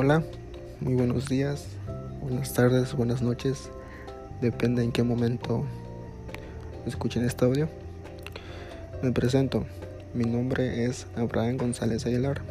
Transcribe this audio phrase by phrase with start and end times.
[0.00, 0.22] Hola,
[0.78, 1.66] muy buenos días,
[2.22, 3.68] buenas tardes, buenas noches,
[4.40, 5.64] depende en qué momento
[6.86, 7.68] escuchen este audio.
[9.02, 9.66] Me presento,
[10.14, 12.42] mi nombre es Abraham González Aguilar.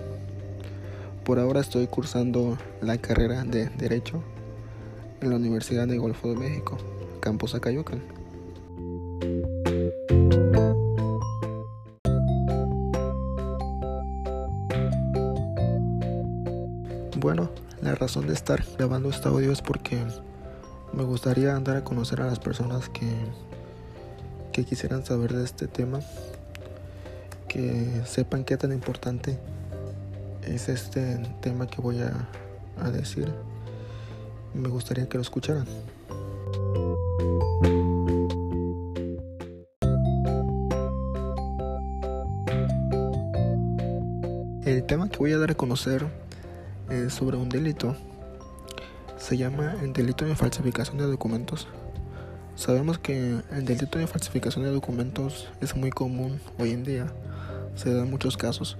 [1.23, 4.21] Por ahora estoy cursando la carrera de Derecho
[5.21, 6.77] en la Universidad de Golfo de México,
[7.21, 8.01] Campus Acayucan.
[17.27, 17.49] Bueno,
[17.81, 20.01] la razón de estar grabando este audio es porque
[20.93, 23.05] me gustaría dar a conocer a las personas que,
[24.53, 25.99] que quisieran saber de este tema,
[27.49, 29.37] que sepan qué tan importante
[30.43, 32.13] es este tema que voy a,
[32.81, 33.29] a decir.
[34.53, 35.67] Me gustaría que lo escucharan.
[44.63, 46.07] El tema que voy a dar a conocer
[46.89, 47.95] eh, sobre un delito.
[49.17, 51.67] Se llama el delito de falsificación de documentos.
[52.55, 57.13] Sabemos que el delito de falsificación de documentos es muy común hoy en día.
[57.75, 58.77] Se dan muchos casos.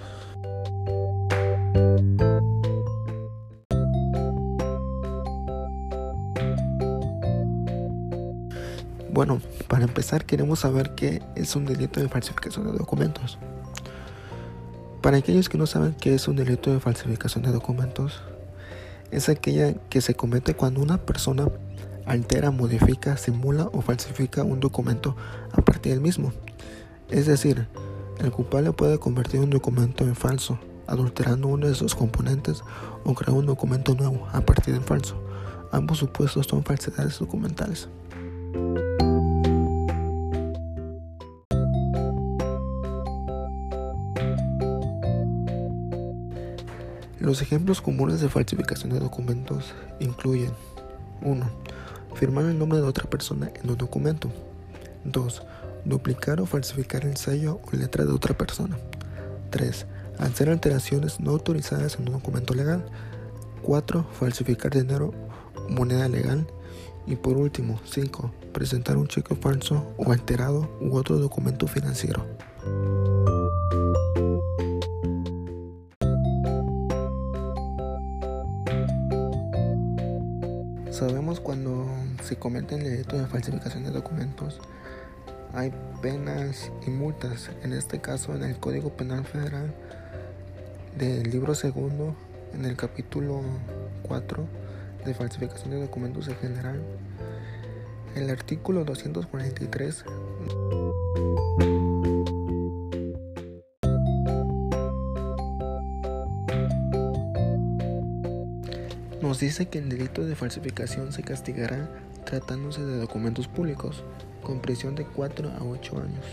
[9.12, 13.40] Bueno, para empezar queremos saber qué es un delito de falsificación de documentos.
[15.08, 18.22] Para aquellos que no saben qué es un delito de falsificación de documentos,
[19.10, 21.48] es aquella que se comete cuando una persona
[22.06, 25.16] altera, modifica, simula o falsifica un documento
[25.54, 26.34] a partir del mismo.
[27.10, 27.70] Es decir,
[28.20, 32.62] el culpable puede convertir un documento en falso, adulterando uno de sus componentes
[33.06, 35.16] o crear un documento nuevo a partir del falso.
[35.72, 37.88] Ambos supuestos son falsedades documentales.
[47.20, 50.52] Los ejemplos comunes de falsificación de documentos incluyen
[51.24, 51.50] 1.
[52.14, 54.32] Firmar el nombre de otra persona en un documento.
[55.06, 55.42] 2.
[55.84, 58.78] Duplicar o falsificar el sello o letra de otra persona.
[59.50, 59.88] 3.
[60.20, 62.86] Hacer alteraciones no autorizadas en un documento legal.
[63.64, 64.06] 4.
[64.20, 65.12] Falsificar dinero
[65.56, 66.46] o moneda legal.
[67.08, 68.32] Y por último, 5.
[68.54, 72.26] Presentar un cheque falso o alterado u otro documento financiero.
[80.98, 81.86] Sabemos cuando
[82.24, 84.60] se comete el delito de falsificación de documentos,
[85.54, 85.72] hay
[86.02, 87.52] penas y multas.
[87.62, 89.76] En este caso, en el Código Penal Federal
[90.98, 92.16] del libro segundo,
[92.52, 93.44] en el capítulo
[94.08, 94.44] 4
[95.06, 96.82] de falsificación de documentos en general,
[98.16, 100.04] el artículo 243
[109.22, 111.90] nos dice que el delito de falsificación se castigará
[112.26, 114.04] tratándose de documentos públicos
[114.44, 116.26] con prisión de 4 a 8 años,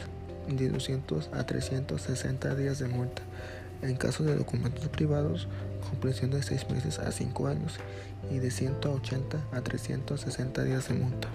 [0.48, 3.22] de 200 a 360 días de multa.
[3.82, 5.48] En caso de documentos privados,
[5.88, 7.74] con prisión de 6 meses a 5 años
[8.30, 11.28] y de 180 a 360 días de multa.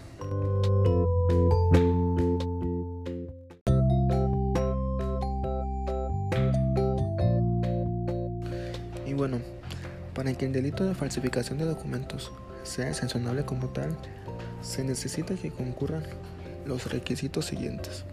[9.05, 9.39] Y bueno,
[10.19, 13.95] para que el delito de falsificación de documentos sea sancionable como tal,
[14.61, 16.03] se necesita que concurran
[16.65, 18.03] los requisitos siguientes.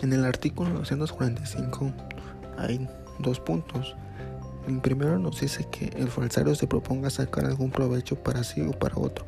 [0.00, 1.92] En el artículo 245
[2.56, 2.88] hay
[3.18, 3.94] dos puntos.
[4.66, 8.70] El primero nos dice que el falsario se proponga sacar algún provecho para sí o
[8.70, 9.26] para otro,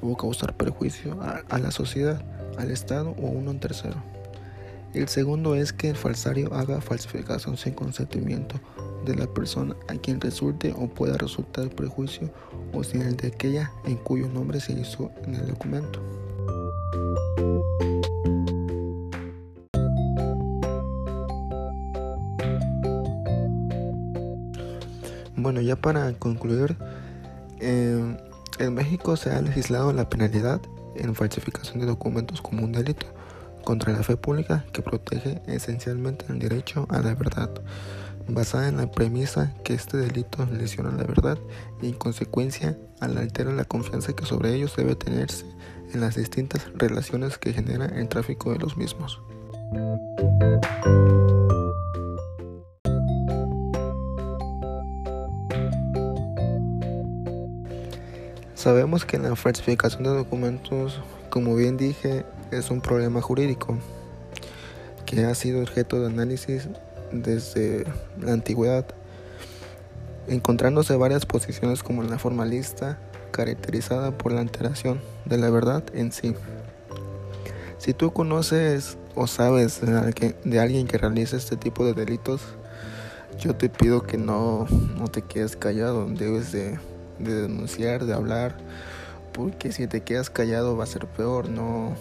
[0.00, 2.24] o causar perjuicio a, a la sociedad
[2.58, 4.02] al Estado o uno en tercero.
[4.94, 8.58] El segundo es que el falsario haga falsificación sin consentimiento
[9.04, 12.30] de la persona a quien resulte o pueda resultar prejuicio
[12.72, 16.00] o sin el de aquella en cuyo nombre se hizo en el documento.
[25.36, 26.76] Bueno, ya para concluir,
[27.60, 28.16] eh,
[28.58, 30.60] en México se ha legislado la penalidad
[30.96, 33.06] en falsificación de documentos como un delito
[33.64, 37.50] contra la fe pública que protege esencialmente el derecho a la verdad,
[38.26, 41.38] basada en la premisa que este delito lesiona la verdad
[41.82, 45.44] y en consecuencia al altera la confianza que sobre ellos debe tenerse
[45.92, 49.20] en las distintas relaciones que genera el tráfico de los mismos.
[58.58, 61.00] Sabemos que la falsificación de documentos,
[61.30, 63.78] como bien dije, es un problema jurídico
[65.06, 66.66] que ha sido objeto de análisis
[67.12, 67.84] desde
[68.20, 68.84] la antigüedad,
[70.26, 72.98] encontrándose varias posiciones como la formalista,
[73.30, 76.34] caracterizada por la alteración de la verdad en sí.
[77.78, 82.40] Si tú conoces o sabes de alguien que realiza este tipo de delitos,
[83.38, 84.66] yo te pido que no,
[84.96, 86.76] no te quedes callado, debes de,
[87.18, 88.56] de, denunciar, de hablar,
[89.32, 91.94] porque si te quedas callado va a ser peor, no,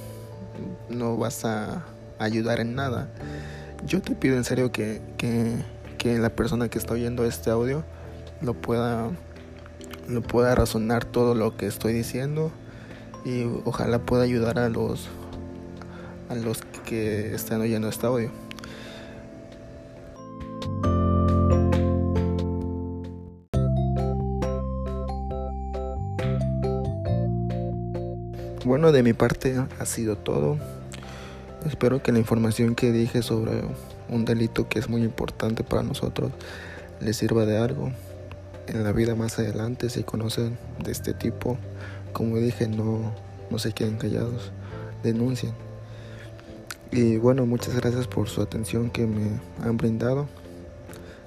[0.90, 1.84] no vas a
[2.20, 3.10] ayudar en nada.
[3.86, 5.56] Yo te pido en serio que, que,
[5.98, 7.84] que la persona que está oyendo este audio
[8.42, 9.10] lo pueda,
[10.08, 12.52] lo pueda razonar todo lo que estoy diciendo
[13.26, 15.08] y ojalá pueda ayudar a los,
[16.30, 18.47] a los que están oyendo este audio.
[28.66, 30.58] Bueno, de mi parte ha sido todo.
[31.66, 33.62] Espero que la información que dije sobre
[34.10, 36.32] un delito que es muy importante para nosotros
[37.00, 37.92] les sirva de algo
[38.68, 41.58] en la vida más adelante si conocen de este tipo.
[42.14, 43.14] Como dije, no,
[43.50, 44.52] no se queden callados,
[45.04, 45.54] denuncien.
[46.92, 50.28] Y bueno, muchas gracias por su atención que me han brindado.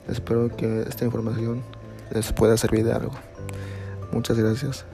[0.08, 1.62] Espero que esta información
[2.12, 3.12] les pueda servir de algo.
[4.12, 4.84] Muchas gracias.